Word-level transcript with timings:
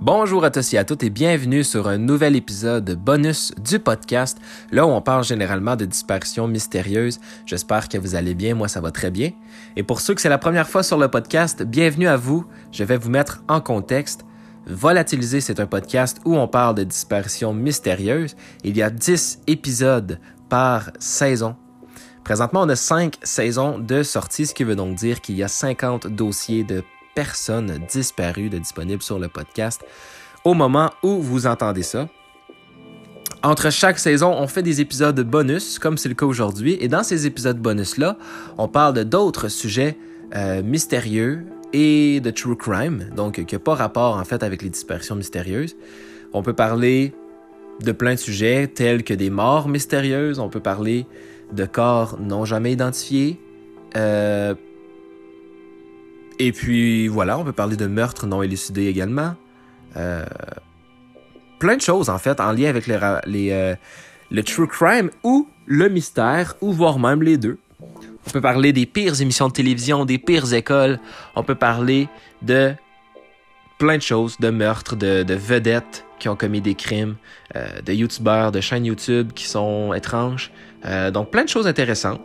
Bonjour 0.00 0.44
à 0.44 0.50
tous 0.50 0.74
et 0.74 0.78
à 0.78 0.84
toutes 0.84 1.04
et 1.04 1.10
bienvenue 1.10 1.64
sur 1.64 1.88
un 1.88 1.96
nouvel 1.96 2.36
épisode 2.36 3.02
bonus 3.02 3.54
du 3.58 3.78
podcast, 3.78 4.38
là 4.70 4.86
où 4.86 4.90
on 4.90 5.00
parle 5.00 5.24
généralement 5.24 5.74
de 5.74 5.86
disparitions 5.86 6.46
mystérieuses. 6.46 7.18
J'espère 7.46 7.88
que 7.88 7.96
vous 7.96 8.14
allez 8.14 8.34
bien, 8.34 8.54
moi 8.54 8.68
ça 8.68 8.82
va 8.82 8.90
très 8.90 9.10
bien. 9.10 9.32
Et 9.74 9.82
pour 9.82 10.00
ceux 10.00 10.14
que 10.14 10.20
c'est 10.20 10.28
la 10.28 10.36
première 10.36 10.68
fois 10.68 10.82
sur 10.82 10.98
le 10.98 11.08
podcast, 11.08 11.62
bienvenue 11.62 12.08
à 12.08 12.18
vous. 12.18 12.44
Je 12.72 12.84
vais 12.84 12.98
vous 12.98 13.08
mettre 13.08 13.42
en 13.48 13.62
contexte. 13.62 14.26
Volatiliser, 14.66 15.40
c'est 15.40 15.60
un 15.60 15.66
podcast 15.66 16.20
où 16.26 16.36
on 16.36 16.46
parle 16.46 16.74
de 16.74 16.84
disparitions 16.84 17.54
mystérieuses. 17.54 18.36
Il 18.64 18.76
y 18.76 18.82
a 18.82 18.90
10 18.90 19.44
épisodes 19.46 20.20
par 20.50 20.90
saison. 20.98 21.56
Présentement, 22.22 22.62
on 22.62 22.68
a 22.68 22.76
5 22.76 23.16
saisons 23.22 23.78
de 23.78 24.02
sortie, 24.02 24.46
ce 24.46 24.54
qui 24.54 24.64
veut 24.64 24.76
donc 24.76 24.96
dire 24.96 25.22
qu'il 25.22 25.36
y 25.36 25.42
a 25.42 25.48
50 25.48 26.08
dossiers 26.08 26.64
de 26.64 26.84
personnes 27.16 27.80
disparues 27.90 28.50
de 28.50 28.58
disponibles 28.58 29.02
sur 29.02 29.18
le 29.18 29.26
podcast 29.26 29.80
au 30.44 30.54
moment 30.54 30.92
où 31.02 31.20
vous 31.20 31.48
entendez 31.48 31.82
ça. 31.82 32.08
Entre 33.42 33.70
chaque 33.70 33.98
saison, 33.98 34.32
on 34.32 34.46
fait 34.46 34.62
des 34.62 34.80
épisodes 34.80 35.18
bonus, 35.20 35.78
comme 35.78 35.98
c'est 35.98 36.08
le 36.08 36.14
cas 36.14 36.26
aujourd'hui, 36.26 36.76
et 36.80 36.88
dans 36.88 37.02
ces 37.02 37.26
épisodes 37.26 37.58
bonus-là, 37.58 38.16
on 38.58 38.68
parle 38.68 39.04
d'autres 39.04 39.48
sujets 39.48 39.96
euh, 40.34 40.62
mystérieux 40.62 41.46
et 41.72 42.20
de 42.20 42.30
true 42.30 42.56
crime, 42.56 43.10
donc 43.16 43.44
qui 43.44 43.54
n'ont 43.54 43.60
pas 43.60 43.74
rapport 43.74 44.16
en 44.16 44.24
fait 44.24 44.42
avec 44.42 44.62
les 44.62 44.70
disparitions 44.70 45.16
mystérieuses. 45.16 45.74
On 46.32 46.42
peut 46.42 46.52
parler 46.52 47.14
de 47.80 47.92
plein 47.92 48.14
de 48.14 48.18
sujets 48.18 48.68
tels 48.68 49.04
que 49.04 49.14
des 49.14 49.30
morts 49.30 49.68
mystérieuses, 49.68 50.38
on 50.38 50.48
peut 50.48 50.60
parler 50.60 51.06
de 51.52 51.64
corps 51.64 52.18
non 52.20 52.44
jamais 52.44 52.72
identifiés, 52.72 53.40
euh, 53.96 54.54
et 56.38 56.52
puis 56.52 57.08
voilà, 57.08 57.38
on 57.38 57.44
peut 57.44 57.52
parler 57.52 57.76
de 57.76 57.86
meurtres 57.86 58.26
non 58.26 58.42
élucidés 58.42 58.86
également. 58.86 59.34
Euh, 59.96 60.24
plein 61.58 61.76
de 61.76 61.80
choses 61.80 62.10
en 62.10 62.18
fait 62.18 62.40
en 62.40 62.52
lien 62.52 62.68
avec 62.68 62.86
les, 62.86 63.50
euh, 63.50 63.74
le 64.30 64.42
true 64.42 64.68
crime 64.68 65.10
ou 65.22 65.48
le 65.66 65.88
mystère 65.88 66.54
ou 66.60 66.72
voire 66.72 66.98
même 66.98 67.22
les 67.22 67.38
deux. 67.38 67.58
On 68.26 68.30
peut 68.30 68.40
parler 68.40 68.72
des 68.72 68.86
pires 68.86 69.20
émissions 69.20 69.48
de 69.48 69.52
télévision, 69.52 70.04
des 70.04 70.18
pires 70.18 70.52
écoles. 70.52 70.98
On 71.34 71.42
peut 71.42 71.54
parler 71.54 72.08
de 72.42 72.74
plein 73.78 73.96
de 73.96 74.02
choses, 74.02 74.36
de 74.38 74.50
meurtres, 74.50 74.96
de, 74.96 75.22
de 75.22 75.34
vedettes 75.34 76.04
qui 76.18 76.28
ont 76.28 76.36
commis 76.36 76.60
des 76.60 76.74
crimes, 76.74 77.16
euh, 77.54 77.80
de 77.82 77.92
youtubeurs, 77.92 78.52
de 78.52 78.60
chaînes 78.60 78.86
YouTube 78.86 79.32
qui 79.34 79.46
sont 79.46 79.94
étranges. 79.94 80.50
Donc 81.12 81.32
plein 81.32 81.42
de 81.42 81.48
choses 81.48 81.66
intéressantes. 81.66 82.20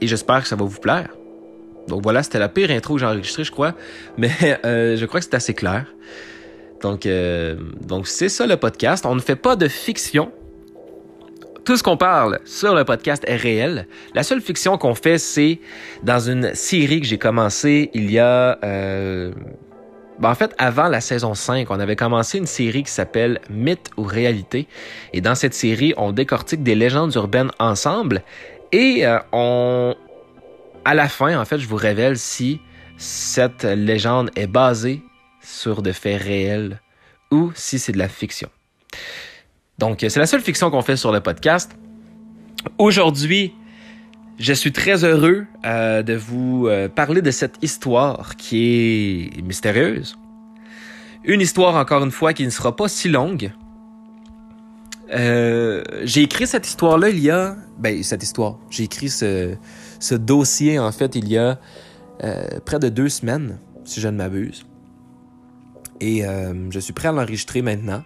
Et 0.00 0.08
j'espère 0.08 0.42
que 0.42 0.48
ça 0.48 0.56
va 0.56 0.64
vous 0.64 0.80
plaire. 0.80 1.10
Donc 1.88 2.02
voilà, 2.02 2.22
c'était 2.22 2.38
la 2.38 2.48
pire 2.48 2.70
intro 2.70 2.94
que 2.94 3.00
j'ai 3.00 3.06
enregistrée, 3.06 3.44
je 3.44 3.52
crois. 3.52 3.74
Mais 4.16 4.30
euh, 4.64 4.96
je 4.96 5.06
crois 5.06 5.20
que 5.20 5.24
c'est 5.24 5.34
assez 5.34 5.54
clair. 5.54 5.86
Donc, 6.82 7.06
euh, 7.06 7.56
donc 7.80 8.06
c'est 8.06 8.28
ça 8.28 8.46
le 8.46 8.56
podcast. 8.56 9.06
On 9.06 9.14
ne 9.14 9.20
fait 9.20 9.36
pas 9.36 9.56
de 9.56 9.68
fiction. 9.68 10.32
Tout 11.64 11.76
ce 11.76 11.82
qu'on 11.82 11.96
parle 11.96 12.38
sur 12.44 12.74
le 12.74 12.84
podcast 12.84 13.24
est 13.26 13.36
réel. 13.36 13.88
La 14.14 14.22
seule 14.22 14.40
fiction 14.40 14.78
qu'on 14.78 14.94
fait, 14.94 15.18
c'est 15.18 15.58
dans 16.04 16.20
une 16.20 16.54
série 16.54 17.00
que 17.00 17.06
j'ai 17.06 17.18
commencé 17.18 17.90
il 17.92 18.10
y 18.10 18.18
a... 18.18 18.58
Euh, 18.64 19.32
ben 20.18 20.30
en 20.30 20.34
fait, 20.34 20.54
avant 20.56 20.88
la 20.88 21.02
saison 21.02 21.34
5, 21.34 21.70
on 21.70 21.78
avait 21.78 21.96
commencé 21.96 22.38
une 22.38 22.46
série 22.46 22.84
qui 22.84 22.90
s'appelle 22.90 23.40
Mythe 23.50 23.90
ou 23.98 24.04
réalité. 24.04 24.66
Et 25.12 25.20
dans 25.20 25.34
cette 25.34 25.52
série, 25.52 25.92
on 25.98 26.12
décortique 26.12 26.62
des 26.62 26.74
légendes 26.74 27.14
urbaines 27.16 27.50
ensemble 27.58 28.22
et 28.72 29.04
on, 29.32 29.94
à 30.86 30.94
la 30.94 31.08
fin, 31.08 31.36
en 31.36 31.44
fait, 31.44 31.58
je 31.58 31.66
vous 31.66 31.76
révèle 31.76 32.16
si 32.16 32.60
cette 32.96 33.64
légende 33.64 34.30
est 34.36 34.46
basée 34.46 35.02
sur 35.42 35.82
de 35.82 35.90
faits 35.90 36.22
réels 36.22 36.80
ou 37.32 37.50
si 37.56 37.80
c'est 37.80 37.90
de 37.90 37.98
la 37.98 38.08
fiction. 38.08 38.48
Donc, 39.78 39.98
c'est 40.08 40.16
la 40.20 40.26
seule 40.26 40.40
fiction 40.40 40.70
qu'on 40.70 40.82
fait 40.82 40.96
sur 40.96 41.10
le 41.10 41.20
podcast. 41.20 41.76
Aujourd'hui, 42.78 43.52
je 44.38 44.52
suis 44.52 44.70
très 44.70 45.02
heureux 45.02 45.46
euh, 45.64 46.04
de 46.04 46.14
vous 46.14 46.68
euh, 46.68 46.88
parler 46.88 47.20
de 47.20 47.32
cette 47.32 47.56
histoire 47.62 48.36
qui 48.36 49.32
est 49.36 49.42
mystérieuse. 49.42 50.16
Une 51.24 51.40
histoire, 51.40 51.74
encore 51.74 52.04
une 52.04 52.12
fois, 52.12 52.32
qui 52.32 52.44
ne 52.44 52.50
sera 52.50 52.76
pas 52.76 52.86
si 52.86 53.08
longue. 53.08 53.52
Euh, 55.12 55.82
j'ai 56.04 56.22
écrit 56.22 56.46
cette 56.46 56.68
histoire-là 56.68 57.08
il 57.08 57.18
y 57.18 57.30
a... 57.30 57.56
Ben, 57.76 58.04
cette 58.04 58.22
histoire. 58.22 58.58
J'ai 58.70 58.84
écrit 58.84 59.08
ce, 59.08 59.56
ce 59.98 60.14
dossier, 60.14 60.78
en 60.78 60.92
fait, 60.92 61.14
il 61.14 61.28
y 61.28 61.38
a 61.38 61.58
euh, 62.24 62.60
près 62.64 62.78
de 62.78 62.88
deux 62.88 63.08
semaines, 63.08 63.58
si 63.84 64.00
je 64.00 64.08
ne 64.08 64.16
m'abuse. 64.16 64.66
Et 66.00 66.26
euh, 66.26 66.70
je 66.70 66.78
suis 66.78 66.92
prêt 66.92 67.08
à 67.08 67.12
l'enregistrer 67.12 67.62
maintenant. 67.62 68.02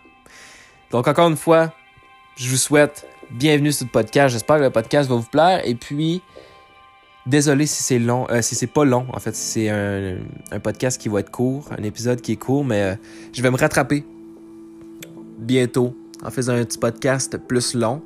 Donc, 0.91 1.09
encore 1.09 1.29
une 1.29 1.37
fois, 1.37 1.73
je 2.37 2.49
vous 2.49 2.57
souhaite 2.57 3.07
bienvenue 3.31 3.73
sur 3.73 3.87
le 3.87 3.91
podcast. 3.91 4.33
J'espère 4.33 4.59
que 4.59 4.63
le 4.63 4.71
podcast 4.71 5.09
va 5.09 5.17
vous 5.17 5.23
plaire. 5.23 5.67
Et 5.67 5.75
puis, 5.75 6.23
désolé 7.27 7.67
si 7.67 7.83
c'est 7.83 7.99
long, 7.99 8.27
euh, 8.31 8.43
si 8.43 8.55
c'est 8.55 8.67
pas 8.67 8.85
long. 8.85 9.07
En 9.13 9.19
fait, 9.19 9.35
c'est 9.35 9.69
un, 9.69 10.19
un, 10.53 10.61
podcast 10.61 11.01
qui 11.01 11.09
va 11.09 11.21
être 11.21 11.31
court, 11.31 11.69
un 11.77 11.83
épisode 11.83 12.21
qui 12.21 12.33
est 12.33 12.37
court, 12.37 12.65
mais 12.65 12.99
je 13.33 13.43
vais 13.43 13.51
me 13.51 13.57
rattraper 13.57 14.05
bientôt 15.39 15.97
en 16.23 16.31
faisant 16.31 16.55
un 16.55 16.65
petit 16.65 16.79
podcast 16.79 17.37
plus 17.39 17.75
long. 17.75 18.03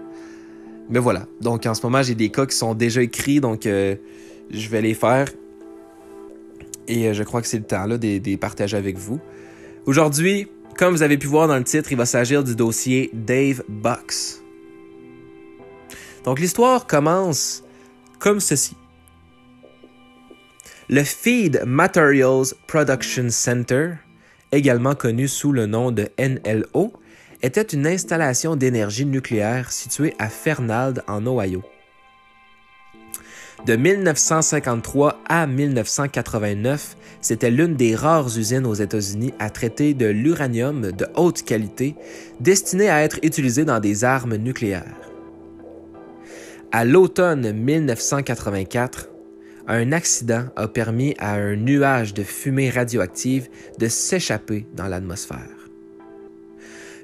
Mais 0.88 0.98
voilà. 0.98 1.26
Donc 1.40 1.66
en 1.66 1.74
ce 1.74 1.84
moment, 1.84 2.02
j'ai 2.02 2.14
des 2.14 2.30
cas 2.30 2.46
qui 2.46 2.56
sont 2.56 2.74
déjà 2.74 3.02
écrits, 3.02 3.40
donc 3.40 3.66
euh, 3.66 3.96
je 4.50 4.68
vais 4.68 4.82
les 4.82 4.94
faire. 4.94 5.28
Et 6.86 7.08
euh, 7.08 7.14
je 7.14 7.22
crois 7.22 7.40
que 7.40 7.48
c'est 7.48 7.58
le 7.58 7.64
temps 7.64 7.86
là, 7.86 7.98
de 7.98 8.20
les 8.22 8.36
partager 8.36 8.76
avec 8.76 8.96
vous. 8.98 9.20
Aujourd'hui, 9.86 10.48
comme 10.76 10.94
vous 10.94 11.02
avez 11.02 11.18
pu 11.18 11.26
voir 11.26 11.48
dans 11.48 11.56
le 11.56 11.64
titre, 11.64 11.92
il 11.92 11.96
va 11.96 12.06
s'agir 12.06 12.44
du 12.44 12.54
dossier 12.54 13.10
Dave 13.12 13.62
Box. 13.68 14.42
Donc 16.24 16.40
l'histoire 16.40 16.86
commence 16.86 17.62
comme 18.18 18.40
ceci. 18.40 18.76
Le 20.88 21.02
Feed 21.02 21.62
Materials 21.64 22.54
Production 22.66 23.30
Center, 23.30 23.92
également 24.52 24.94
connu 24.94 25.28
sous 25.28 25.52
le 25.52 25.66
nom 25.66 25.90
de 25.92 26.08
NLO, 26.18 26.92
était 27.44 27.60
une 27.60 27.86
installation 27.86 28.56
d'énergie 28.56 29.04
nucléaire 29.04 29.70
située 29.70 30.14
à 30.18 30.30
Fernald, 30.30 31.02
en 31.06 31.26
Ohio. 31.26 31.62
De 33.66 33.76
1953 33.76 35.20
à 35.28 35.46
1989, 35.46 36.96
c'était 37.20 37.50
l'une 37.50 37.76
des 37.76 37.94
rares 37.94 38.38
usines 38.38 38.64
aux 38.64 38.74
États-Unis 38.74 39.34
à 39.38 39.50
traiter 39.50 39.92
de 39.92 40.06
l'uranium 40.06 40.90
de 40.90 41.06
haute 41.16 41.42
qualité 41.42 41.96
destiné 42.40 42.88
à 42.88 43.02
être 43.02 43.18
utilisé 43.22 43.66
dans 43.66 43.80
des 43.80 44.04
armes 44.04 44.36
nucléaires. 44.36 44.96
À 46.72 46.86
l'automne 46.86 47.52
1984, 47.52 49.10
un 49.66 49.92
accident 49.92 50.46
a 50.56 50.66
permis 50.66 51.14
à 51.18 51.34
un 51.34 51.56
nuage 51.56 52.14
de 52.14 52.22
fumée 52.22 52.70
radioactive 52.70 53.48
de 53.78 53.88
s'échapper 53.88 54.66
dans 54.74 54.88
l'atmosphère. 54.88 55.53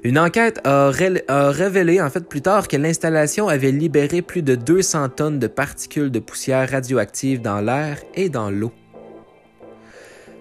Une 0.03 0.17
enquête 0.17 0.59
a, 0.65 0.89
révélé 0.89 2.01
en 2.01 2.09
fait 2.09 2.27
plus 2.27 2.41
tard 2.41 2.67
que 2.67 2.75
l'installation 2.75 3.47
avait 3.47 3.71
libéré 3.71 4.23
plus 4.23 4.41
de 4.41 4.55
200 4.55 5.09
tonnes 5.09 5.37
de 5.37 5.45
particules 5.45 6.09
de 6.09 6.17
poussière 6.17 6.69
radioactive 6.71 7.39
dans 7.41 7.61
l'air 7.61 7.99
et 8.15 8.29
dans 8.29 8.49
l'eau. 8.49 8.71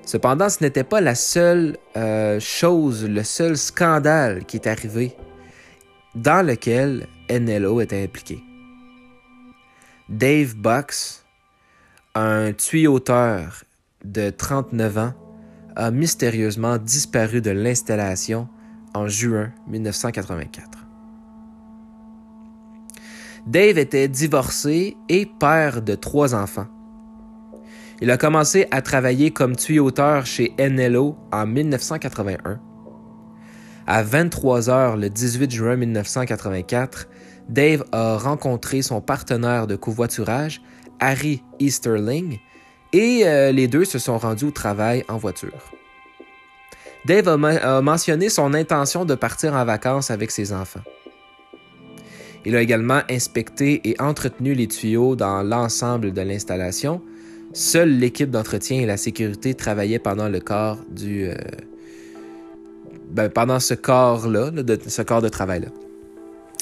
Cependant, 0.06 0.48
ce 0.48 0.64
n'était 0.64 0.84
pas 0.84 1.02
la 1.02 1.14
seule 1.14 1.76
euh, 1.96 2.40
chose, 2.40 3.06
le 3.06 3.22
seul 3.22 3.58
scandale 3.58 4.46
qui 4.46 4.56
est 4.56 4.66
arrivé 4.66 5.14
dans 6.14 6.44
lequel 6.44 7.06
NLO 7.30 7.82
était 7.82 8.02
impliqué. 8.02 8.42
Dave 10.08 10.56
Box, 10.56 11.24
un 12.14 12.52
tuyauteur 12.54 13.62
de 14.04 14.30
39 14.30 14.98
ans, 14.98 15.12
a 15.76 15.90
mystérieusement 15.90 16.78
disparu 16.78 17.42
de 17.42 17.50
l'installation 17.50 18.48
en 18.94 19.08
juin 19.08 19.52
1984. 19.68 20.86
Dave 23.46 23.78
était 23.78 24.08
divorcé 24.08 24.96
et 25.08 25.26
père 25.26 25.82
de 25.82 25.94
trois 25.94 26.34
enfants. 26.34 26.66
Il 28.02 28.10
a 28.10 28.16
commencé 28.16 28.66
à 28.70 28.80
travailler 28.82 29.30
comme 29.30 29.56
tuyauteur 29.56 30.26
chez 30.26 30.54
NLO 30.58 31.16
en 31.32 31.46
1981. 31.46 32.60
À 33.86 34.02
23 34.02 34.70
heures 34.70 34.96
le 34.96 35.10
18 35.10 35.50
juin 35.50 35.76
1984, 35.76 37.08
Dave 37.48 37.84
a 37.92 38.16
rencontré 38.16 38.82
son 38.82 39.00
partenaire 39.00 39.66
de 39.66 39.76
covoiturage, 39.76 40.62
Harry 41.00 41.42
Easterling, 41.58 42.38
et 42.92 43.22
euh, 43.24 43.52
les 43.52 43.68
deux 43.68 43.84
se 43.84 43.98
sont 43.98 44.18
rendus 44.18 44.46
au 44.46 44.50
travail 44.50 45.04
en 45.08 45.16
voiture. 45.16 45.72
Dave 47.06 47.28
a, 47.28 47.80
mentionné 47.80 48.28
son 48.28 48.52
intention 48.54 49.04
de 49.04 49.14
partir 49.14 49.54
en 49.54 49.64
vacances 49.64 50.10
avec 50.10 50.30
ses 50.30 50.52
enfants. 50.52 50.82
Il 52.44 52.56
a 52.56 52.62
également 52.62 53.00
inspecté 53.10 53.80
et 53.84 54.00
entretenu 54.00 54.54
les 54.54 54.66
tuyaux 54.66 55.16
dans 55.16 55.42
l'ensemble 55.42 56.12
de 56.12 56.20
l'installation. 56.22 57.02
Seule 57.52 57.90
l'équipe 57.90 58.30
d'entretien 58.30 58.80
et 58.80 58.86
la 58.86 58.96
sécurité 58.96 59.54
travaillaient 59.54 59.98
pendant 59.98 60.28
le 60.28 60.40
quart 60.40 60.78
du, 60.90 61.26
euh, 61.26 61.34
ben, 63.10 63.28
pendant 63.28 63.60
ce 63.60 63.74
corps-là, 63.74 64.50
ce 64.86 65.02
corps 65.02 65.22
de 65.22 65.28
travail-là. 65.28 65.68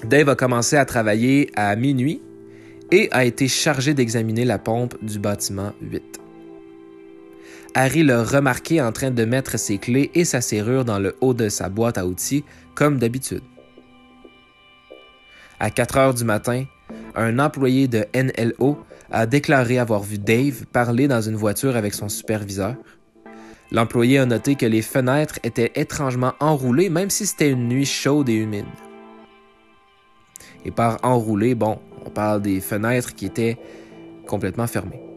Dave 0.04 0.28
a 0.28 0.34
commencé 0.34 0.76
à 0.76 0.84
travailler 0.84 1.50
à 1.54 1.74
minuit 1.76 2.22
et 2.90 3.08
a 3.12 3.24
été 3.24 3.48
chargé 3.48 3.94
d'examiner 3.94 4.44
la 4.44 4.58
pompe 4.58 4.94
du 5.02 5.18
bâtiment 5.18 5.72
8. 5.82 6.20
Harry 7.74 8.02
l'a 8.02 8.24
remarqué 8.24 8.80
en 8.80 8.92
train 8.92 9.10
de 9.10 9.24
mettre 9.24 9.58
ses 9.58 9.78
clés 9.78 10.10
et 10.14 10.24
sa 10.24 10.40
serrure 10.40 10.84
dans 10.84 10.98
le 10.98 11.16
haut 11.20 11.34
de 11.34 11.48
sa 11.48 11.68
boîte 11.68 11.98
à 11.98 12.06
outils, 12.06 12.44
comme 12.74 12.98
d'habitude. 12.98 13.42
À 15.60 15.70
4 15.70 15.96
heures 15.98 16.14
du 16.14 16.24
matin, 16.24 16.64
un 17.14 17.38
employé 17.38 17.88
de 17.88 18.06
NLO 18.14 18.78
a 19.10 19.26
déclaré 19.26 19.78
avoir 19.78 20.02
vu 20.02 20.18
Dave 20.18 20.66
parler 20.66 21.08
dans 21.08 21.20
une 21.20 21.36
voiture 21.36 21.76
avec 21.76 21.94
son 21.94 22.08
superviseur. 22.08 22.74
L'employé 23.70 24.18
a 24.18 24.26
noté 24.26 24.54
que 24.54 24.66
les 24.66 24.82
fenêtres 24.82 25.38
étaient 25.42 25.72
étrangement 25.74 26.34
enroulées, 26.40 26.90
même 26.90 27.10
si 27.10 27.26
c'était 27.26 27.50
une 27.50 27.68
nuit 27.68 27.86
chaude 27.86 28.28
et 28.28 28.34
humide. 28.34 28.66
Et 30.64 30.70
par 30.70 30.98
enroulé, 31.02 31.54
bon, 31.54 31.78
on 32.04 32.10
parle 32.10 32.42
des 32.42 32.60
fenêtres 32.60 33.14
qui 33.14 33.26
étaient 33.26 33.58
complètement 34.26 34.66
fermées. 34.66 35.07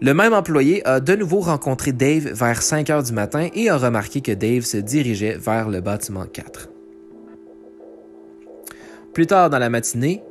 Le 0.00 0.12
même 0.12 0.32
employé 0.32 0.86
a 0.86 1.00
de 1.00 1.14
nouveau 1.14 1.40
rencontré 1.40 1.92
Dave 1.92 2.32
vers 2.32 2.62
5 2.62 2.90
heures 2.90 3.02
du 3.02 3.12
matin 3.12 3.48
et 3.54 3.68
a 3.70 3.76
remarqué 3.76 4.20
que 4.20 4.32
Dave 4.32 4.62
se 4.62 4.76
dirigeait 4.76 5.36
vers 5.36 5.68
le 5.68 5.80
bâtiment 5.80 6.26
4. 6.26 6.68
Plus 9.12 9.26
tard 9.26 9.50
dans 9.50 9.58
la 9.58 9.70
matinée, 9.70 10.22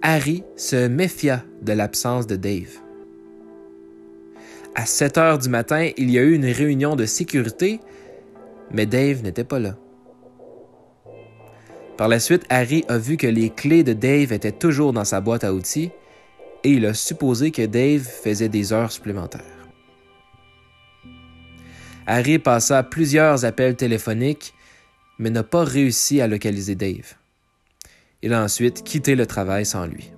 Harry 0.00 0.42
se 0.56 0.88
méfia 0.88 1.44
de 1.60 1.72
l'absence 1.72 2.26
de 2.26 2.36
Dave. 2.36 2.78
À 4.74 4.86
7 4.86 5.18
heures 5.18 5.38
du 5.38 5.50
matin, 5.50 5.90
il 5.98 6.10
y 6.10 6.18
a 6.18 6.22
eu 6.22 6.32
une 6.32 6.46
réunion 6.46 6.96
de 6.96 7.04
sécurité, 7.04 7.80
mais 8.72 8.86
Dave 8.86 9.22
n'était 9.22 9.44
pas 9.44 9.58
là. 9.58 9.76
Par 11.98 12.08
la 12.08 12.18
suite, 12.18 12.44
Harry 12.48 12.84
a 12.88 12.96
vu 12.96 13.18
que 13.18 13.26
les 13.26 13.50
clés 13.50 13.84
de 13.84 13.92
Dave 13.92 14.32
étaient 14.32 14.52
toujours 14.52 14.94
dans 14.94 15.04
sa 15.04 15.20
boîte 15.20 15.44
à 15.44 15.52
outils 15.52 15.90
et 16.64 16.72
il 16.72 16.86
a 16.86 16.94
supposé 16.94 17.50
que 17.50 17.64
Dave 17.66 18.02
faisait 18.02 18.48
des 18.48 18.72
heures 18.72 18.92
supplémentaires. 18.92 19.42
Harry 22.06 22.38
passa 22.38 22.82
plusieurs 22.82 23.44
appels 23.44 23.76
téléphoniques, 23.76 24.54
mais 25.18 25.30
n'a 25.30 25.42
pas 25.42 25.64
réussi 25.64 26.20
à 26.20 26.26
localiser 26.26 26.74
Dave. 26.74 27.14
Il 28.22 28.32
a 28.32 28.42
ensuite 28.42 28.82
quitté 28.82 29.14
le 29.14 29.26
travail 29.26 29.64
sans 29.64 29.86
lui. 29.86 30.12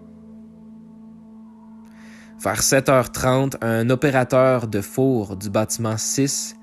Vers 2.43 2.61
7h30, 2.61 3.57
un 3.61 3.89
opérateur 3.91 4.67
de 4.67 4.81
four 4.81 5.37
du 5.37 5.51
bâtiment 5.51 5.97
6 5.97 6.57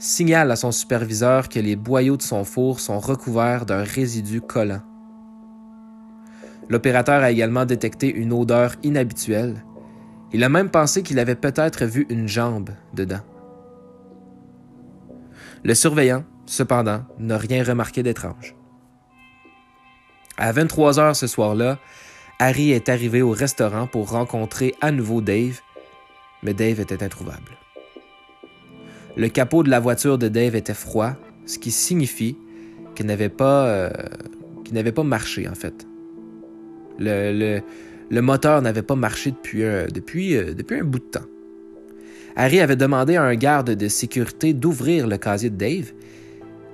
signale 0.00 0.50
à 0.50 0.56
son 0.56 0.72
superviseur 0.72 1.48
que 1.48 1.60
les 1.60 1.76
boyaux 1.76 2.16
de 2.16 2.22
son 2.22 2.42
four 2.42 2.80
sont 2.80 2.98
recouverts 2.98 3.66
d'un 3.66 3.84
résidu 3.84 4.40
collant. 4.40 4.82
L'opérateur 6.70 7.22
a 7.22 7.32
également 7.32 7.66
détecté 7.66 8.14
une 8.14 8.32
odeur 8.32 8.76
inhabituelle. 8.84 9.64
Il 10.32 10.44
a 10.44 10.48
même 10.48 10.70
pensé 10.70 11.02
qu'il 11.02 11.18
avait 11.18 11.34
peut-être 11.34 11.84
vu 11.84 12.06
une 12.08 12.28
jambe 12.28 12.70
dedans. 12.94 13.20
Le 15.64 15.74
surveillant, 15.74 16.24
cependant, 16.46 17.02
n'a 17.18 17.36
rien 17.36 17.64
remarqué 17.64 18.04
d'étrange. 18.04 18.54
À 20.38 20.52
23 20.52 21.00
heures 21.00 21.16
ce 21.16 21.26
soir-là, 21.26 21.78
Harry 22.38 22.70
est 22.70 22.88
arrivé 22.88 23.20
au 23.20 23.32
restaurant 23.32 23.88
pour 23.88 24.10
rencontrer 24.10 24.74
à 24.80 24.92
nouveau 24.92 25.20
Dave, 25.20 25.60
mais 26.42 26.54
Dave 26.54 26.80
était 26.80 27.02
introuvable. 27.02 27.58
Le 29.16 29.28
capot 29.28 29.64
de 29.64 29.68
la 29.68 29.80
voiture 29.80 30.18
de 30.18 30.28
Dave 30.28 30.54
était 30.54 30.72
froid, 30.72 31.14
ce 31.46 31.58
qui 31.58 31.72
signifie 31.72 32.38
qu'il 32.94 33.06
n'avait 33.06 33.28
pas, 33.28 33.66
euh, 33.66 33.90
n'avait 34.72 34.92
pas 34.92 35.02
marché 35.02 35.48
en 35.48 35.54
fait. 35.54 35.89
Le, 37.00 38.20
moteur 38.20 38.62
n'avait 38.62 38.82
pas 38.82 38.94
marché 38.94 39.30
depuis, 39.30 39.62
depuis, 39.92 40.36
euh, 40.36 40.54
depuis 40.54 40.80
un 40.80 40.84
bout 40.84 40.98
de 40.98 41.04
temps. 41.04 41.26
Harry 42.36 42.60
avait 42.60 42.76
demandé 42.76 43.16
à 43.16 43.22
un 43.22 43.34
garde 43.34 43.70
de 43.70 43.88
sécurité 43.88 44.52
d'ouvrir 44.52 45.06
le 45.06 45.16
casier 45.16 45.50
de 45.50 45.56
Dave 45.56 45.92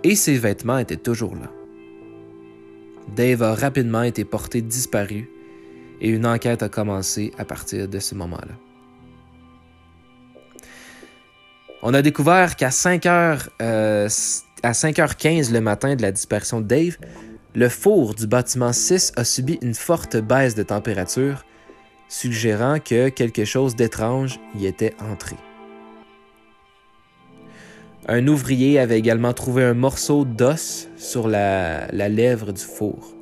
et 0.05 0.15
ses 0.15 0.37
vêtements 0.37 0.79
étaient 0.79 0.97
toujours 0.97 1.35
là. 1.35 1.51
Dave 3.15 3.43
a 3.43 3.55
rapidement 3.55 4.03
été 4.03 4.25
porté 4.25 4.61
disparu 4.63 5.31
et 6.01 6.11
une 6.11 6.27
enquête 6.27 6.63
a 6.63 6.69
commencé 6.69 7.33
à 7.39 7.45
partir 7.45 7.89
de 7.89 7.99
ce 7.99 8.15
moment-là. 8.15 8.55
On 11.83 11.95
a 11.95 12.03
découvert 12.03 12.57
qu'à 12.57 12.71
5h, 12.71 13.49
euh, 13.63 14.09
5h15 14.09 15.53
le 15.53 15.61
matin 15.61 15.95
de 15.95 16.03
la 16.03 16.11
disparition 16.11 16.61
de 16.61 16.67
Dave, 16.67 16.97
le 17.57 17.71
four 17.71 18.15
du 18.15 18.27
bâtiment 18.27 18.75
6 18.75 19.13
a 19.17 19.25
subi 19.25 19.59
une 19.63 19.73
forte 19.73 20.19
baisse 20.19 20.55
de 20.55 20.63
température, 20.63 21.47
suggérant 22.07 22.79
que 22.81 23.09
quelque 23.09 23.47
chose 23.47 23.75
d'étrange 23.75 24.39
y 24.55 24.67
était 24.67 24.95
entré. 25.01 25.37
Un 28.09 28.29
ouvrier 28.29 28.79
avait 28.79 28.99
également 28.99 29.33
trouvé 29.33 29.65
un 29.65 29.73
morceau 29.73 30.27
d'os 30.27 30.89
sur 30.99 31.29
la, 31.29 31.87
lèvre 31.89 32.53
du 32.53 32.61
four. 32.61 33.15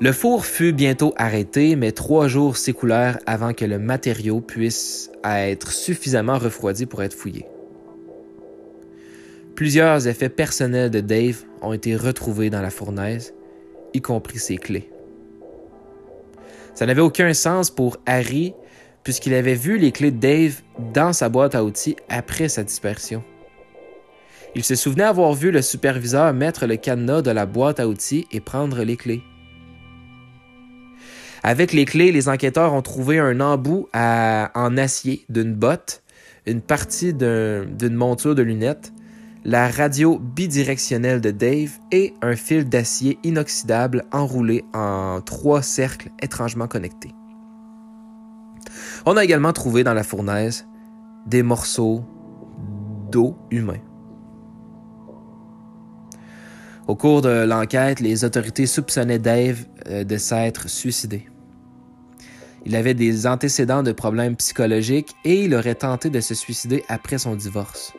Le 0.00 0.10
four 0.10 0.44
fut 0.44 0.72
bientôt 0.72 1.14
arrêté, 1.16 1.76
mais 1.76 1.92
trois 1.92 2.26
jours 2.26 2.56
s'écoulèrent 2.56 3.20
avant 3.24 3.54
que 3.54 3.64
le 3.64 3.78
matériau 3.78 4.40
puisse 4.40 5.12
être 5.22 5.70
suffisamment 5.70 6.38
refroidi 6.38 6.86
pour 6.86 7.04
être 7.04 7.14
fouillé. 7.14 7.46
Plusieurs 9.62 10.08
effets 10.08 10.28
personnels 10.28 10.90
de 10.90 10.98
Dave 10.98 11.44
ont 11.60 11.72
été 11.72 11.94
retrouvés 11.94 12.50
dans 12.50 12.60
la 12.60 12.70
fournaise, 12.70 13.32
y 13.94 14.00
compris 14.00 14.40
ses 14.40 14.56
clés. 14.56 14.90
Ça 16.74 16.84
n'avait 16.84 17.00
aucun 17.00 17.32
sens 17.32 17.70
pour 17.70 17.98
Harry 18.04 18.54
puisqu'il 19.04 19.32
avait 19.34 19.54
vu 19.54 19.78
les 19.78 19.92
clés 19.92 20.10
de 20.10 20.18
Dave 20.18 20.62
dans 20.92 21.12
sa 21.12 21.28
boîte 21.28 21.54
à 21.54 21.62
outils 21.62 21.94
après 22.08 22.48
sa 22.48 22.64
dispersion. 22.64 23.22
Il 24.56 24.64
se 24.64 24.74
souvenait 24.74 25.04
avoir 25.04 25.32
vu 25.32 25.52
le 25.52 25.62
superviseur 25.62 26.34
mettre 26.34 26.66
le 26.66 26.74
cadenas 26.74 27.22
de 27.22 27.30
la 27.30 27.46
boîte 27.46 27.78
à 27.78 27.86
outils 27.86 28.26
et 28.32 28.40
prendre 28.40 28.82
les 28.82 28.96
clés. 28.96 29.22
Avec 31.44 31.72
les 31.72 31.84
clés, 31.84 32.10
les 32.10 32.28
enquêteurs 32.28 32.74
ont 32.74 32.82
trouvé 32.82 33.20
un 33.20 33.38
embout 33.38 33.88
en 33.94 34.76
acier 34.76 35.24
d'une 35.28 35.54
botte, 35.54 36.02
une 36.46 36.62
partie 36.62 37.14
d'une 37.14 37.94
monture 37.94 38.34
de 38.34 38.42
lunettes, 38.42 38.92
la 39.44 39.68
radio 39.68 40.18
bidirectionnelle 40.18 41.20
de 41.20 41.30
Dave 41.30 41.78
et 41.90 42.14
un 42.22 42.36
fil 42.36 42.68
d'acier 42.68 43.18
inoxydable 43.24 44.04
enroulé 44.12 44.64
en 44.72 45.20
trois 45.20 45.62
cercles 45.62 46.10
étrangement 46.22 46.68
connectés. 46.68 47.12
On 49.04 49.16
a 49.16 49.24
également 49.24 49.52
trouvé 49.52 49.82
dans 49.82 49.94
la 49.94 50.04
fournaise 50.04 50.66
des 51.26 51.42
morceaux 51.42 52.04
d'eau 53.10 53.36
humain. 53.50 53.80
Au 56.86 56.94
cours 56.94 57.22
de 57.22 57.44
l'enquête, 57.44 58.00
les 58.00 58.24
autorités 58.24 58.66
soupçonnaient 58.66 59.18
Dave 59.18 59.64
euh, 59.86 60.04
de 60.04 60.16
s'être 60.16 60.68
suicidé. 60.68 61.28
Il 62.64 62.76
avait 62.76 62.94
des 62.94 63.26
antécédents 63.26 63.82
de 63.82 63.92
problèmes 63.92 64.36
psychologiques 64.36 65.14
et 65.24 65.44
il 65.44 65.54
aurait 65.54 65.74
tenté 65.74 66.10
de 66.10 66.20
se 66.20 66.34
suicider 66.34 66.84
après 66.88 67.18
son 67.18 67.34
divorce. 67.34 67.92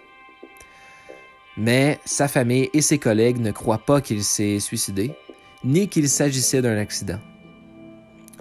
Mais 1.58 2.00
sa 2.06 2.28
famille 2.28 2.70
et 2.74 2.82
ses 2.82 2.98
collègues 2.98 3.40
ne 3.40 3.52
croient 3.52 3.86
pas 3.86 4.02
qu'il 4.02 4.24
s'est 4.24 4.60
suicidé, 4.60 5.12
ni 5.64 5.88
qu'il 5.88 6.10
s'agissait 6.10 6.62
d'un 6.62 6.78
accident. 6.78 7.20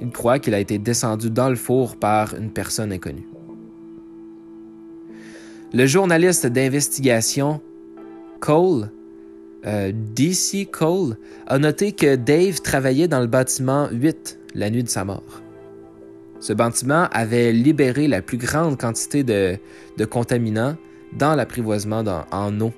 Il 0.01 0.11
croit 0.11 0.39
qu'il 0.39 0.55
a 0.55 0.59
été 0.59 0.79
descendu 0.79 1.31
dans 1.31 1.49
le 1.49 1.57
four 1.57 1.97
par 1.97 2.35
une 2.35 2.51
personne 2.51 2.93
inconnue. 2.93 3.27
Le 5.75 5.87
journaliste 5.87 6.47
d'investigation 6.47 7.61
Cole, 8.41 8.91
euh, 9.65 9.93
DC 9.95 10.69
Cole, 10.71 11.17
a 11.47 11.59
noté 11.59 11.93
que 11.93 12.17
Dave 12.17 12.61
travaillait 12.61 13.09
dans 13.09 13.21
le 13.21 13.27
bâtiment 13.27 13.89
8 13.91 14.39
la 14.55 14.71
nuit 14.71 14.83
de 14.83 14.89
sa 14.89 15.05
mort. 15.05 15.43
Ce 16.41 16.53
bâtiment 16.53 17.07
avait 17.13 17.53
libéré 17.53 18.09
la 18.09 18.21
plus 18.21 18.37
grande 18.37 18.77
quantité 18.77 19.23
de, 19.23 19.59
contaminants 20.11 20.77
dans 21.17 21.37
l'apprivoisement 21.37 22.03
en 22.33 22.61
eau. 22.61 22.73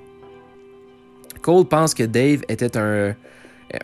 Cole 1.45 1.65
pense 1.65 1.93
que 1.93 2.01
Dave 2.01 2.41
était 2.49 2.75
un, 2.75 3.15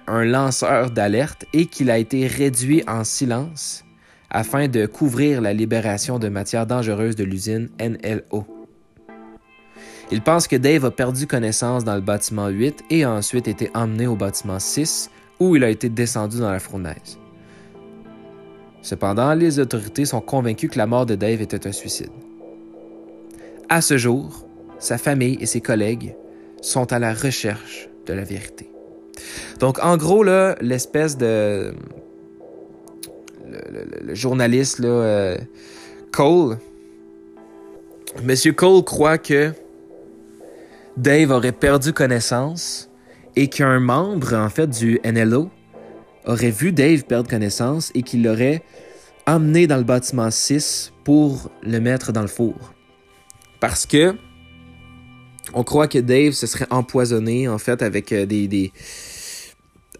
lanceur 0.08 0.89
d'alerte 0.89 1.46
et 1.53 1.68
qu'il 1.68 1.91
a 1.91 2.00
été 2.00 2.25
réduit 2.25 2.84
en 2.88 3.03
silence 3.03 3.86
afin 4.32 4.68
de 4.68 4.88
couvrir 4.88 5.41
la 5.41 5.53
libération 5.53 6.18
de 6.18 6.27
matières 6.27 6.65
dangereuses 6.65 7.15
de 7.15 7.24
l'usine 7.24 7.70
NLO. 7.80 8.48
Il 10.12 10.24
pense 10.24 10.48
que 10.48 10.56
Dave 10.56 10.86
a 10.86 10.89
perdu 10.89 11.27
connaissance 11.27 11.84
dans 11.84 11.94
le 11.94 12.01
bâtiment 12.01 12.48
8 12.48 12.86
et 12.89 13.03
a 13.03 13.12
ensuite 13.12 13.48
été 13.48 13.70
emmené 13.75 14.08
au 14.08 14.15
bâtiment 14.15 14.58
6 14.58 15.12
où 15.39 15.56
il 15.56 15.63
a 15.63 15.70
été 15.70 15.88
descendu 15.88 16.39
dans 16.39 16.51
la 16.51 16.60
fournaise. 16.60 17.20
Cependant, 18.82 19.36
les 19.36 19.60
autorités 19.60 20.06
sont 20.06 20.22
convaincues 20.22 20.70
que 20.70 20.80
la 20.80 20.88
mort 20.88 21.06
de 21.06 21.13
Dave 21.13 21.44
était 21.44 21.68
un 21.68 21.72
suicide. 21.72 22.10
À 23.70 23.82
ce 23.82 24.00
jour, 24.00 24.48
sa 24.80 24.98
famille 24.98 25.38
et 25.39 25.46
ses 25.46 25.62
collègues 25.62 26.15
sont 26.62 26.94
à 26.94 27.00
la 27.00 27.13
recherche 27.13 27.89
de 28.06 28.13
la 28.13 28.24
vérité. 28.24 28.70
Donc, 29.60 29.84
en 29.84 29.98
gros, 29.98 30.24
là, 30.24 30.56
l'espèce 30.62 31.18
de... 31.18 31.74
Le, 33.48 34.15
journaliste, 34.15 34.80
là, 34.80 34.88
euh, 34.88 35.38
Cole, 36.12 36.58
Monsieur 38.24 38.53
Cole 38.53 38.84
croit 38.84 39.18
que 39.18 39.51
Dave 40.98 41.32
aurait 41.32 41.51
perdu 41.51 41.91
connaissance 41.94 42.89
et 43.36 43.48
qu'un 43.48 43.80
membre, 43.80 44.34
en 44.36 44.50
fait, 44.50 44.68
du 44.68 45.00
NLO 45.06 45.50
aurait 46.25 46.51
vu 46.51 46.72
Dave 46.72 47.03
perdre 47.03 47.30
connaissance 47.30 47.91
et 47.96 48.03
qu'il 48.03 48.24
l'aurait 48.24 48.63
emmené 49.27 49.68
dans 49.68 49.77
le 49.77 49.84
bâtiment 49.84 50.30
6 50.30 50.91
pour 51.03 51.50
le 51.63 51.80
mettre 51.80 52.12
dans 52.12 52.22
le 52.22 52.27
four. 52.27 52.74
Parce 53.60 53.86
que 53.86 54.15
on 55.53 55.63
croit 55.63 55.88
que 55.88 56.00
Dave 56.00 56.34
se 56.34 56.48
serait 56.48 56.67
empoisonné, 56.70 57.48
en 57.48 57.58
fait, 57.58 57.81
avec 57.81 58.12
euh, 58.12 58.25
des, 58.25 58.72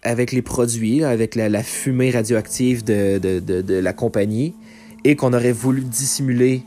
avec 0.04 0.32
les 0.32 0.42
produits, 0.42 1.04
avec 1.04 1.36
la, 1.36 1.64
fumée 1.64 2.12
radioactive 2.12 2.84
de, 2.84 3.80
la 3.80 3.94
compagnie, 3.94 4.56
et 5.04 5.16
qu'on 5.16 5.34
aurait 5.34 5.52
voulu 5.52 5.82
dissimuler 5.82 6.64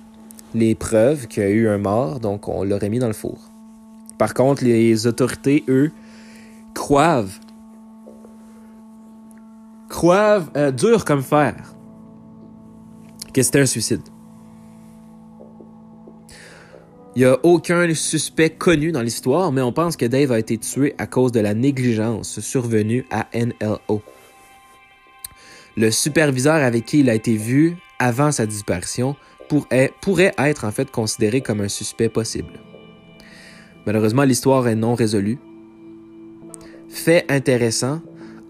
les 0.54 0.74
preuves 0.74 1.26
qu'il 1.26 1.42
y 1.42 1.46
a 1.46 1.50
eu 1.50 1.68
un 1.68 1.78
mort, 1.78 2.20
donc 2.20 2.48
on 2.48 2.64
l'aurait 2.64 2.88
mis 2.88 2.98
dans 2.98 3.08
le 3.08 3.12
four. 3.12 3.38
Par 4.18 4.34
contre, 4.34 4.64
les 4.64 5.06
autorités, 5.06 5.64
eux, 5.68 5.90
croient, 6.74 7.24
croient 9.88 10.44
euh, 10.56 10.70
dur 10.70 11.04
comme 11.04 11.22
fer, 11.22 11.74
que 13.32 13.42
c'était 13.42 13.60
un 13.60 13.66
suicide. 13.66 14.02
Il 17.16 17.20
n'y 17.20 17.26
a 17.26 17.38
aucun 17.44 17.94
suspect 17.94 18.50
connu 18.50 18.90
dans 18.90 19.02
l'histoire, 19.02 19.52
mais 19.52 19.60
on 19.60 19.72
pense 19.72 19.96
que 19.96 20.04
Dave 20.04 20.32
a 20.32 20.38
été 20.40 20.58
tué 20.58 20.94
à 20.98 21.06
cause 21.06 21.30
de 21.30 21.38
la 21.38 21.54
négligence 21.54 22.40
survenue 22.40 23.06
à 23.10 23.28
NLO. 23.32 24.02
Le 25.76 25.92
superviseur 25.92 26.56
avec 26.56 26.84
qui 26.86 27.00
il 27.00 27.10
a 27.10 27.14
été 27.14 27.36
vu 27.36 27.76
avant 28.00 28.32
sa 28.32 28.46
disparition 28.46 29.14
pourrait, 29.48 30.32
être 30.38 30.64
en 30.64 30.72
fait 30.72 30.90
considéré 30.90 31.40
comme 31.40 31.60
un 31.60 31.68
suspect 31.68 32.08
possible. 32.08 32.60
Malheureusement, 33.86 34.24
l'histoire 34.24 34.66
est 34.66 34.74
non 34.74 34.94
résolue. 34.94 35.38
Fait 36.88 37.24
intéressant, 37.28 38.00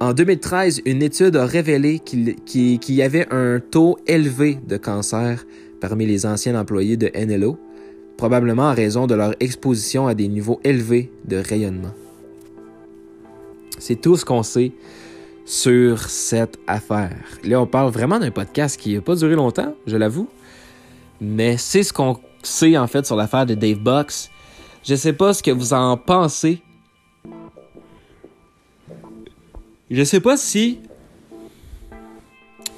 en 0.01 0.15
2013, 0.15 0.83
une 0.87 1.03
étude 1.03 1.37
a 1.37 1.45
révélé 1.45 1.99
qu'il 1.99 2.79
y 2.89 3.03
avait 3.03 3.27
un 3.31 3.61
taux 3.61 3.99
élevé 4.07 4.59
de 4.67 4.79
cancer 4.79 5.45
parmi 5.81 6.07
les 6.07 6.25
anciens 6.25 6.59
employés 6.59 6.97
de 6.97 7.11
NLO, 7.15 7.59
probablement 8.17 8.65
en 8.65 8.75
raison 8.75 9.07
de 9.07 9.15
leur 9.15 9.35
exposition 9.41 10.07
à 10.07 10.15
des 10.15 10.29
niveaux 10.29 10.61
élevés 10.65 11.11
de 11.25 11.37
rayonnement. 11.37 11.93
C'est 13.79 14.01
tout 14.01 14.17
ce 14.17 14.25
qu'on 14.25 14.43
sait 14.43 14.73
sur 15.45 16.09
cette 16.09 16.59
affaire. 16.67 17.17
Là, 17.45 17.61
on 17.61 17.67
parle 17.67 17.91
vraiment 17.91 18.19
d'un 18.19 18.31
podcast 18.31 18.81
qui 18.81 18.95
n'a 18.95 19.01
pas 19.01 19.15
duré 19.15 19.35
longtemps, 19.35 19.75
je 19.87 19.97
l'avoue, 19.97 20.29
mais 21.21 21.57
c'est 21.57 21.83
ce 21.83 21.93
qu'on 21.93 22.19
sait 22.43 22.79
en 22.79 22.87
fait 22.87 23.05
sur 23.05 23.17
l'affaire 23.17 23.47
de 23.47 23.55
Dave 23.55 23.79
Box. 23.79 24.31
Je 24.85 24.95
sais 24.95 25.13
pas 25.13 25.35
ce 25.35 25.43
que 25.43 25.51
vous 25.51 25.73
en 25.73 25.97
pensez. 25.97 26.63
Je 29.91 30.03
sais 30.03 30.21
pas 30.21 30.37
si 30.37 30.79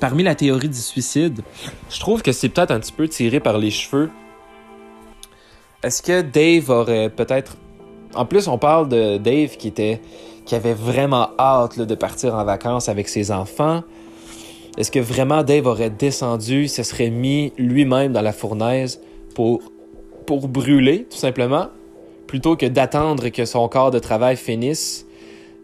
parmi 0.01 0.23
la 0.23 0.35
théorie 0.35 0.69
du 0.69 0.79
suicide, 0.79 1.41
je 1.91 2.01
trouve 2.01 2.23
que 2.23 2.33
c'est 2.33 2.49
peut-être 2.49 2.71
un 2.71 2.81
petit 2.81 2.93
peu 2.93 3.09
tiré 3.09 3.41
par 3.41 3.59
les 3.59 3.71
cheveux. 3.71 4.11
Est-ce 5.87 6.03
que 6.03 6.21
Dave 6.21 6.69
aurait 6.69 7.11
peut-être 7.11 7.57
en 8.17 8.27
plus 8.27 8.49
on 8.49 8.59
parle 8.59 8.89
de 8.89 9.19
Dave 9.19 9.57
qui 9.57 9.69
était 9.69 10.01
qui 10.45 10.57
avait 10.57 10.75
vraiment 10.75 11.31
hâte 11.39 11.79
de 11.79 11.95
partir 11.95 12.35
en 12.35 12.45
vacances 12.45 12.89
avec 12.89 13.09
ses 13.09 13.31
enfants. 13.31 13.85
Est-ce 14.77 14.91
que 14.91 14.99
vraiment 14.99 15.45
Dave 15.45 15.67
aurait 15.67 15.91
descendu, 15.91 16.67
se 16.67 16.83
serait 16.83 17.11
mis 17.11 17.53
lui-même 17.57 18.13
dans 18.13 18.21
la 18.21 18.33
fournaise 18.33 19.01
pour, 19.35 19.61
brûler, 20.27 21.07
tout 21.09 21.17
simplement, 21.17 21.69
plutôt 22.27 22.57
que 22.57 22.67
d'attendre 22.67 23.29
que 23.29 23.45
son 23.45 23.69
corps 23.69 23.93
de 23.93 24.01
travail 24.01 24.37
finisse, 24.37 25.07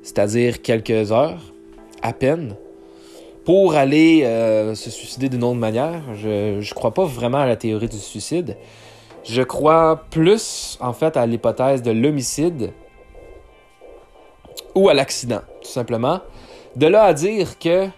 c'est-à-dire 0.05 0.63
quelques 0.63 1.11
heures, 1.11 1.53
à 2.01 2.13
peine, 2.13 2.55
pour 3.45 3.75
aller 3.75 4.23
euh, 4.23 4.77
se 4.77 4.89
suicider 4.89 5.29
d'une 5.29 5.43
autre 5.43 5.59
manière? 5.59 6.03
Je 6.15 6.59
ne 6.59 6.75
crois 6.75 6.95
pas 6.95 7.05
vraiment 7.05 7.39
à 7.39 7.47
la 7.47 7.57
théorie 7.57 7.89
du 7.89 7.99
suicide. 7.99 8.57
Je 9.25 9.43
crois 9.43 10.05
plus, 10.11 10.79
en 10.81 10.93
fait, 10.93 11.17
à 11.17 11.27
l'hypothèse 11.27 11.83
de 11.83 11.91
l'homicide 11.91 12.73
ou 14.75 14.89
à 14.89 14.95
l'accident, 14.95 15.43
tout 15.63 15.71
simplement. 15.71 16.21
De 16.77 16.87
là 16.87 17.05
à 17.05 17.13
dire 17.13 17.59
que 17.59 17.89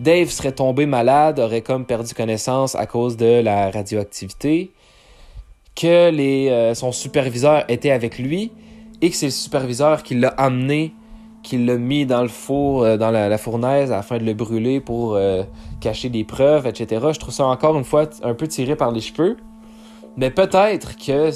Dave 0.00 0.30
serait 0.30 0.52
tombé 0.52 0.86
malade, 0.86 1.38
aurait 1.38 1.60
comme 1.60 1.84
perdu 1.84 2.14
connaissance 2.14 2.74
à 2.74 2.86
cause 2.86 3.16
de 3.16 3.40
la 3.40 3.70
radioactivité, 3.70 4.72
que 5.76 6.10
les, 6.10 6.48
euh, 6.48 6.74
son 6.74 6.90
superviseur 6.90 7.64
était 7.68 7.90
avec 7.90 8.18
lui 8.18 8.50
et 9.02 9.10
que 9.10 9.16
c'est 9.16 9.26
le 9.26 9.32
superviseur 9.32 10.02
qui 10.02 10.14
l'a 10.14 10.28
amené, 10.28 10.94
qui 11.42 11.58
l'a 11.58 11.76
mis 11.76 12.06
dans 12.06 12.22
le 12.22 12.28
four, 12.28 12.82
euh, 12.82 12.96
dans 12.96 13.10
la, 13.10 13.38
fournaise 13.38 13.92
afin 13.92 14.18
de 14.18 14.24
le 14.24 14.34
brûler 14.34 14.80
pour 14.80 15.14
euh, 15.14 15.42
cacher 15.80 16.08
des 16.08 16.24
preuves, 16.24 16.66
etc. 16.66 17.08
Je 17.12 17.18
trouve 17.18 17.34
ça 17.34 17.46
encore 17.46 17.76
une 17.78 17.84
fois 17.84 18.08
un 18.22 18.34
peu 18.34 18.48
tiré 18.48 18.76
par 18.76 18.92
les 18.92 19.00
cheveux. 19.00 19.36
Mais 20.16 20.30
peut-être 20.30 20.96
que 20.96 21.30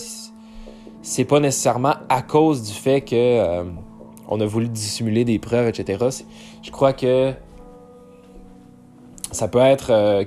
c'est 1.02 1.24
pas 1.24 1.40
nécessairement 1.40 1.94
à 2.08 2.22
cause 2.22 2.62
du 2.62 2.72
fait 2.72 3.00
que 3.00 3.64
on 4.28 4.40
a 4.40 4.46
voulu 4.46 4.68
dissimuler 4.68 5.24
des 5.24 5.38
preuves, 5.38 5.68
etc. 5.68 6.04
Je 6.62 6.70
crois 6.70 6.92
que 6.92 7.32
ça 9.32 9.48
peut 9.48 9.58
être 9.58 9.90
euh, 9.90 10.24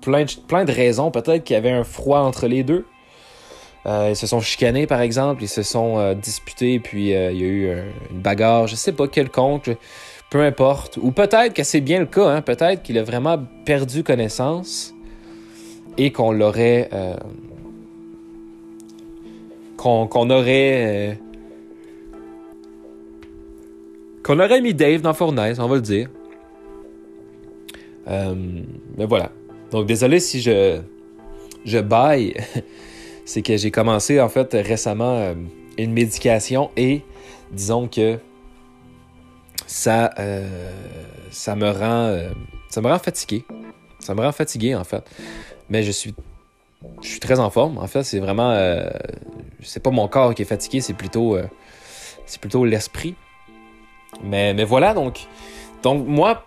plein, 0.00 0.24
de, 0.24 0.30
plein 0.46 0.64
de 0.64 0.72
raisons. 0.72 1.10
Peut-être 1.10 1.44
qu'il 1.44 1.54
y 1.54 1.56
avait 1.56 1.70
un 1.70 1.84
froid 1.84 2.20
entre 2.20 2.46
les 2.46 2.62
deux. 2.62 2.84
Euh, 3.86 4.08
ils 4.10 4.16
se 4.16 4.26
sont 4.26 4.40
chicanés, 4.40 4.86
par 4.86 5.00
exemple. 5.00 5.42
Ils 5.42 5.48
se 5.48 5.62
sont 5.62 5.98
euh, 5.98 6.14
disputés, 6.14 6.80
puis 6.80 7.06
il 7.06 7.10
y 7.10 7.14
a 7.14 7.30
eu 7.30 7.72
une 8.10 8.20
bagarre. 8.20 8.66
Je 8.66 8.76
sais 8.76 8.92
pas 8.92 9.08
quelconque. 9.08 9.70
Peu 10.30 10.42
importe. 10.42 10.98
Ou 10.98 11.10
peut-être 11.10 11.54
que 11.54 11.62
c'est 11.62 11.80
bien 11.80 12.00
le 12.00 12.06
cas. 12.06 12.28
Hein. 12.28 12.42
Peut-être 12.42 12.82
qu'il 12.82 12.98
a 12.98 13.02
vraiment 13.02 13.38
perdu 13.64 14.02
connaissance 14.02 14.92
et 15.96 16.12
qu'on 16.12 16.32
l'aurait... 16.32 16.90
qu'on 19.78 20.30
aurait... 20.30 21.18
qu'on 24.24 24.40
aurait 24.40 24.60
mis 24.60 24.74
Dave 24.74 25.00
dans 25.00 25.14
Fournaise, 25.14 25.58
on 25.60 25.68
va 25.68 25.76
le 25.76 25.80
dire. 25.80 26.10
Euh, 28.08 28.34
mais 28.96 29.06
voilà. 29.06 29.30
Donc 29.70 29.86
désolé 29.86 30.20
si 30.20 30.42
je, 30.42 30.80
je 31.64 31.78
baille. 31.78 32.34
C'est 33.24 33.42
que 33.42 33.56
j'ai 33.56 33.70
commencé 33.70 34.20
en 34.20 34.28
fait 34.28 34.52
récemment 34.54 35.16
euh, 35.16 35.34
une 35.76 35.92
médication 35.92 36.70
et 36.76 37.02
disons 37.52 37.86
que 37.86 38.18
ça, 39.66 40.10
euh, 40.18 40.72
ça 41.30 41.54
me 41.54 41.70
rend 41.70 42.30
ça 42.70 42.80
me 42.80 42.88
rend 42.88 42.98
fatigué. 42.98 43.44
Ça 44.00 44.14
me 44.14 44.22
rend 44.22 44.32
fatigué 44.32 44.74
en 44.74 44.84
fait. 44.84 45.04
Mais 45.68 45.82
je 45.82 45.90
suis 45.90 46.14
je 47.02 47.08
suis 47.08 47.20
très 47.20 47.38
en 47.38 47.50
forme. 47.50 47.78
En 47.78 47.86
fait, 47.86 48.02
c'est 48.02 48.20
vraiment 48.20 48.56
c'est 49.62 49.82
pas 49.82 49.90
mon 49.90 50.08
corps 50.08 50.34
qui 50.34 50.42
est 50.42 50.46
fatigué, 50.46 50.80
c'est 50.80 50.94
plutôt 50.94 51.38
c'est 52.26 52.40
plutôt 52.40 52.64
l'esprit. 52.64 53.14
Mais, 54.22 54.54
mais 54.54 54.64
voilà 54.64 54.94
donc 54.94 55.26
donc 55.82 56.06
moi 56.06 56.44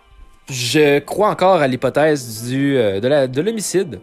je 0.50 0.98
crois 0.98 1.30
encore 1.30 1.56
à 1.56 1.68
l'hypothèse 1.68 2.48
du 2.48 2.76
euh, 2.76 3.00
de 3.00 3.40
l'homicide. 3.40 4.00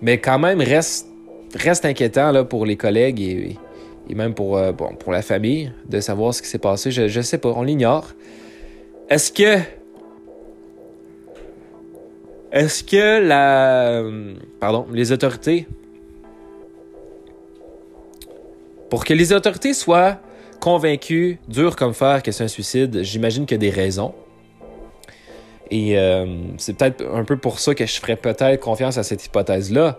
Mais 0.00 0.18
quand 0.18 0.38
même, 0.38 0.60
reste, 0.60 1.08
reste 1.54 1.84
inquiétant 1.84 2.30
là, 2.30 2.44
pour 2.44 2.66
les 2.66 2.76
collègues 2.76 3.20
et, 3.20 3.56
même 4.14 4.34
pour, 4.34 4.56
euh, 4.56 4.72
bon, 4.72 4.94
pour 4.94 5.12
la 5.12 5.22
famille 5.22 5.72
de 5.88 6.00
savoir 6.00 6.32
ce 6.32 6.40
qui 6.40 6.48
s'est 6.48 6.58
passé. 6.58 6.90
Je, 6.90 7.08
je 7.08 7.20
sais 7.20 7.38
pas, 7.38 7.50
on 7.50 7.62
l'ignore. 7.62 8.08
Est-ce 9.10 9.32
que. 9.32 9.58
Est-ce 12.52 12.84
que 12.84 13.20
la. 13.26 14.02
Pardon, 14.60 14.86
les 14.92 15.12
autorités. 15.12 15.66
Pour 18.90 19.04
que 19.04 19.12
les 19.14 19.32
autorités 19.32 19.74
soient 19.74 20.18
convaincues, 20.60 21.38
dures 21.48 21.76
comme 21.76 21.94
fer, 21.94 22.22
que 22.22 22.32
c'est 22.32 22.44
un 22.44 22.48
suicide, 22.48 23.02
j'imagine 23.02 23.46
qu'il 23.46 23.54
y 23.56 23.60
a 23.66 23.70
des 23.70 23.70
raisons. 23.70 24.14
Et 25.70 25.98
euh, 25.98 26.26
c'est 26.56 26.76
peut-être 26.76 27.04
un 27.12 27.24
peu 27.24 27.36
pour 27.36 27.58
ça 27.58 27.74
que 27.74 27.84
je 27.84 28.00
ferais 28.00 28.16
peut-être 28.16 28.60
confiance 28.60 28.96
à 28.96 29.02
cette 29.02 29.24
hypothèse-là. 29.26 29.98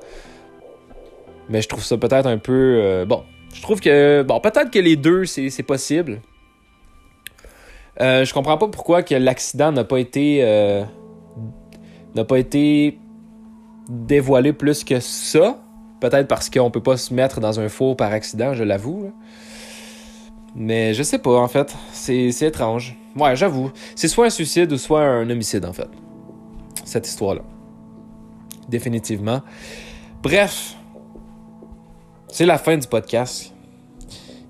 Mais 1.49 1.61
je 1.61 1.67
trouve 1.67 1.83
ça 1.83 1.97
peut-être 1.97 2.25
un 2.25 2.37
peu... 2.37 2.79
Euh, 2.81 3.05
bon, 3.05 3.23
je 3.53 3.61
trouve 3.61 3.79
que... 3.79 4.23
Bon, 4.23 4.39
peut-être 4.39 4.71
que 4.71 4.79
les 4.79 4.95
deux, 4.95 5.25
c'est 5.25 5.63
possible. 5.63 6.21
Euh, 8.01 8.25
je 8.25 8.33
comprends 8.33 8.57
pas 8.57 8.67
pourquoi 8.67 9.03
que 9.03 9.15
l'accident 9.15 9.71
n'a 9.71 9.83
pas 9.83 9.99
été... 9.99 10.43
n'a 12.15 12.25
pas 12.25 12.39
été 12.39 12.97
dévoilé 13.89 14.53
plus 14.53 14.83
que 14.83 14.99
ça. 14.99 15.59
Peut-être 15.99 16.27
parce 16.27 16.49
qu'on 16.49 16.71
peut 16.71 16.83
pas 16.83 16.97
se 16.97 17.13
mettre 17.13 17.39
dans 17.39 17.59
un 17.59 17.69
four 17.69 17.97
par 17.97 18.11
accident, 18.11 18.53
je 18.53 18.63
l'avoue. 18.63 19.11
Mais 20.55 20.93
je 20.93 21.03
sais 21.03 21.19
pas, 21.19 21.37
en 21.39 21.47
fait. 21.47 21.75
C'est 21.91 22.29
étrange. 22.41 22.97
Ouais, 23.15 23.35
j'avoue. 23.35 23.71
C'est 23.95 24.07
soit 24.07 24.25
un 24.25 24.29
suicide 24.29 24.71
ou 24.71 24.77
soit 24.77 25.01
un 25.01 25.29
homicide, 25.29 25.65
en 25.65 25.73
fait. 25.73 25.89
Cette 26.85 27.07
histoire-là. 27.07 27.41
Définitivement. 28.67 29.41
Bref. 30.23 30.75
C'est 32.27 32.45
la 32.45 32.57
fin 32.57 32.77
du 32.77 32.87
podcast. 32.87 33.53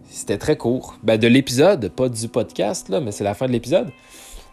C'était 0.10 0.38
très 0.38 0.58
court. 0.58 0.98
Ben, 1.02 1.18
de 1.18 1.28
l'épisode, 1.28 1.90
pas 1.90 2.10
du 2.10 2.28
podcast, 2.28 2.90
là, 2.90 3.00
mais 3.00 3.12
c'est 3.12 3.24
la 3.24 3.34
fin 3.34 3.48
de 3.48 3.52
l'épisode. 3.52 3.90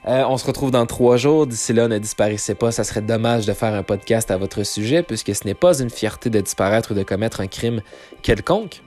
Euh, 0.09 0.23
on 0.29 0.37
se 0.37 0.47
retrouve 0.47 0.71
dans 0.71 0.87
trois 0.87 1.17
jours. 1.17 1.47
D'ici 1.47 1.73
là, 1.73 1.89
ne 1.89 1.99
disparaissez 1.99 2.55
pas. 2.55 2.71
Ça 2.71 2.85
serait 2.85 3.03
dommage 3.03 3.45
de 3.45 3.53
faire 3.53 3.75
un 3.75 3.83
podcast 3.83 4.31
à 4.31 4.37
votre 4.37 4.63
sujet, 4.63 5.03
puisque 5.03 5.35
ce 5.35 5.45
n'est 5.45 5.55
pas 5.55 5.81
une 5.81 5.91
fierté 5.91 6.31
de 6.31 6.41
disparaître 6.41 6.93
ou 6.93 6.95
de 6.95 7.03
commettre 7.03 7.41
un 7.41 7.49
crime 7.49 7.81
quelconque. 8.23 8.83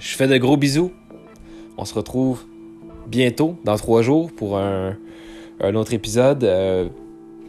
Je 0.00 0.16
fais 0.16 0.26
de 0.26 0.36
gros 0.36 0.56
bisous. 0.56 0.92
On 1.78 1.84
se 1.84 1.94
retrouve 1.94 2.44
bientôt, 3.06 3.56
dans 3.64 3.76
trois 3.76 4.02
jours, 4.02 4.32
pour 4.32 4.58
un, 4.58 4.96
autre 5.60 5.94
épisode 5.94 6.42
euh, 6.42 6.88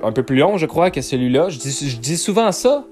un 0.03 0.11
peu 0.11 0.21
plus 0.21 0.37
long, 0.37 0.57
je 0.57 0.67
crois, 0.67 0.91
que 0.91 1.01
celui-là. 1.01 1.49
Je 1.49 1.57
dis, 1.57 2.17
souvent 2.17 2.51
ça, 2.51 2.85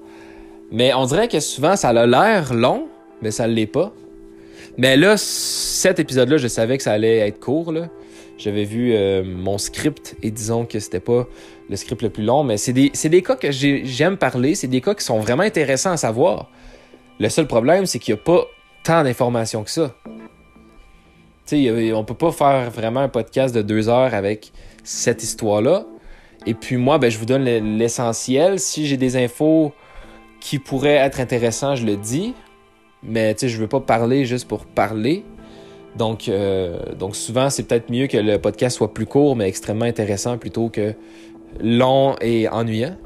mais 0.72 0.92
on 0.94 1.06
dirait 1.06 1.28
que 1.28 1.38
souvent 1.38 1.76
ça 1.76 1.90
a 1.90 2.06
l'air 2.06 2.52
long, 2.54 2.88
mais 3.22 3.30
ça 3.30 3.46
ne 3.46 3.52
l'est 3.52 3.66
pas. 3.66 3.92
Mais 4.76 4.96
là, 4.96 5.16
cet 5.16 6.00
épisode-là, 6.00 6.38
je 6.38 6.48
savais 6.48 6.76
que 6.76 6.82
ça 6.82 6.92
allait 6.92 7.18
être 7.18 7.38
court. 7.38 7.72
J'avais 8.36 8.64
vu 8.64 8.92
euh, 8.92 9.22
mon 9.24 9.58
script 9.58 10.16
et 10.22 10.30
disons 10.30 10.66
que 10.66 10.80
c'était 10.80 11.00
pas 11.00 11.26
le 11.70 11.76
script 11.76 12.02
le 12.02 12.10
plus 12.10 12.24
long, 12.24 12.42
mais 12.42 12.56
c'est 12.56 12.72
des, 12.72 12.90
des, 12.90 13.22
cas 13.22 13.36
que 13.36 13.50
j'aime 13.50 14.16
parler, 14.16 14.54
c'est 14.54 14.66
des 14.66 14.80
cas 14.80 14.94
qui 14.94 15.04
sont 15.04 15.20
vraiment 15.20 15.44
intéressants 15.44 15.92
à 15.92 15.96
savoir. 15.96 16.50
Le 17.20 17.28
seul 17.28 17.46
problème, 17.46 17.86
c'est 17.86 17.98
qu'il 17.98 18.14
n'y 18.14 18.20
a 18.20 18.22
pas 18.22 18.44
tant 18.82 19.04
d'informations 19.04 19.62
que 19.62 19.70
ça. 19.70 19.94
Sais, 21.44 21.92
on 21.92 22.04
peut 22.04 22.14
pas 22.14 22.32
faire 22.32 22.70
vraiment 22.70 23.00
un 23.00 23.08
podcast 23.08 23.54
de 23.54 23.62
deux 23.62 23.88
heures 23.88 24.14
avec 24.14 24.52
cette 24.82 25.22
histoire-là. 25.22 25.84
Et 26.46 26.54
puis 26.54 26.76
moi, 26.76 26.98
ben, 26.98 27.10
je 27.10 27.18
vous 27.18 27.26
donne 27.26 27.44
l'essentiel. 27.44 28.58
Si 28.58 28.86
j'ai 28.86 28.96
des 28.96 29.16
infos 29.16 29.72
qui 30.40 30.58
pourraient 30.58 30.96
être 30.96 31.20
intéressantes, 31.20 31.76
je 31.76 31.86
le 31.86 31.96
dis. 31.96 32.34
Mais 33.02 33.36
je 33.40 33.58
veux 33.58 33.68
pas 33.68 33.80
parler 33.80 34.24
juste 34.24 34.48
pour 34.48 34.64
parler. 34.64 35.24
Donc, 35.96 36.28
euh, 36.28 36.94
donc 36.98 37.14
souvent, 37.14 37.50
c'est 37.50 37.62
peut-être 37.64 37.90
mieux 37.90 38.06
que 38.06 38.16
le 38.16 38.38
podcast 38.38 38.76
soit 38.76 38.92
plus 38.92 39.06
court, 39.06 39.36
mais 39.36 39.48
extrêmement 39.48 39.84
intéressant 39.84 40.38
plutôt 40.38 40.68
que 40.68 40.94
long 41.60 42.16
et 42.20 42.48
ennuyant. 42.48 42.96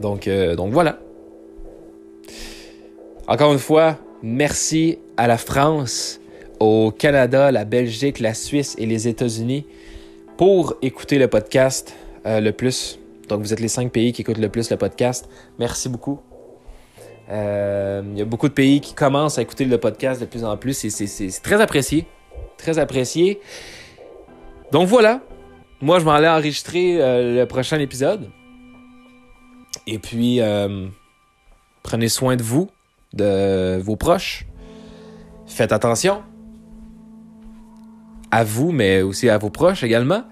Donc, 0.00 0.26
euh, 0.26 0.56
donc 0.56 0.72
voilà. 0.72 0.98
Encore 3.28 3.52
une 3.52 3.58
fois, 3.58 3.98
merci 4.22 4.98
à 5.16 5.26
la 5.26 5.36
France, 5.36 6.20
au 6.58 6.90
Canada, 6.90 7.52
la 7.52 7.64
Belgique, 7.64 8.18
la 8.18 8.34
Suisse 8.34 8.74
et 8.78 8.86
les 8.86 9.08
États-Unis 9.08 9.66
pour 10.36 10.74
écouter 10.80 11.18
le 11.18 11.28
podcast 11.28 11.94
euh, 12.26 12.40
le 12.40 12.52
plus. 12.52 12.98
Donc, 13.28 13.42
vous 13.42 13.52
êtes 13.52 13.60
les 13.60 13.68
cinq 13.68 13.92
pays 13.92 14.12
qui 14.12 14.22
écoutent 14.22 14.38
le 14.38 14.48
plus 14.48 14.70
le 14.70 14.76
podcast. 14.76 15.28
Merci 15.58 15.88
beaucoup. 15.88 16.20
Euh, 17.30 18.02
il 18.12 18.18
y 18.18 18.22
a 18.22 18.24
beaucoup 18.24 18.48
de 18.48 18.52
pays 18.52 18.80
qui 18.80 18.94
commencent 18.94 19.38
à 19.38 19.42
écouter 19.42 19.64
le 19.64 19.78
podcast 19.78 20.20
de 20.20 20.26
plus 20.26 20.44
en 20.44 20.56
plus 20.56 20.74
c'est 20.74 21.42
très 21.42 21.60
apprécié. 21.60 22.06
Très 22.58 22.78
apprécié. 22.78 23.40
Donc 24.70 24.88
voilà. 24.88 25.20
Moi, 25.80 25.98
je 25.98 26.04
m'en 26.04 26.12
allais 26.12 26.28
enregistrer 26.28 27.02
euh, 27.02 27.40
le 27.40 27.46
prochain 27.46 27.78
épisode. 27.80 28.30
Et 29.86 29.98
puis, 29.98 30.40
euh, 30.40 30.86
prenez 31.82 32.08
soin 32.08 32.36
de 32.36 32.42
vous, 32.42 32.70
de 33.12 33.80
vos 33.82 33.96
proches. 33.96 34.46
Faites 35.46 35.72
attention. 35.72 36.22
À 38.30 38.44
vous, 38.44 38.70
mais 38.70 39.02
aussi 39.02 39.28
à 39.28 39.38
vos 39.38 39.50
proches 39.50 39.82
également. 39.82 40.22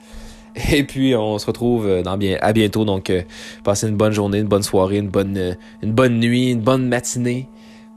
Et 0.72 0.84
puis, 0.84 1.14
on 1.14 1.38
se 1.38 1.46
retrouve 1.46 1.86
euh, 1.86 2.02
à 2.40 2.52
bientôt. 2.52 2.84
Donc, 2.84 3.10
euh, 3.10 3.22
passez 3.64 3.88
une 3.88 3.96
bonne 3.96 4.12
journée, 4.12 4.38
une 4.38 4.48
bonne 4.48 4.62
soirée, 4.62 4.98
une 4.98 5.08
bonne, 5.08 5.36
euh, 5.36 5.54
une 5.82 5.92
bonne 5.92 6.18
nuit, 6.18 6.50
une 6.50 6.60
bonne 6.60 6.88
matinée. 6.88 7.48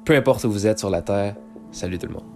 Peu 0.06 0.16
importe 0.16 0.44
où 0.44 0.52
vous 0.52 0.68
êtes 0.68 0.80
sur 0.80 0.89
la 0.89 1.02
Terre. 1.02 1.36
Salut 1.72 1.98
tout 1.98 2.08
le 2.08 2.13
monde. 2.13 2.33